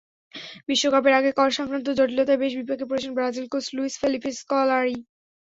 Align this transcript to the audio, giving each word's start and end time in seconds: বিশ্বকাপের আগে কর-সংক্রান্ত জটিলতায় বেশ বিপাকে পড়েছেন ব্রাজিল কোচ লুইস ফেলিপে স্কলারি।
বিশ্বকাপের 0.69 1.13
আগে 1.19 1.31
কর-সংক্রান্ত 1.33 1.87
জটিলতায় 1.97 2.41
বেশ 2.41 2.53
বিপাকে 2.59 2.85
পড়েছেন 2.89 3.11
ব্রাজিল 3.15 3.45
কোচ 3.53 3.65
লুইস 3.75 3.93
ফেলিপে 4.01 4.31
স্কলারি। 4.39 4.95